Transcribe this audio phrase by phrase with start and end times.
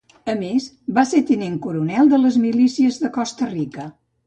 [0.31, 0.63] A més,
[0.99, 3.89] va ser tinent coronel de les milícies de Costa Rica.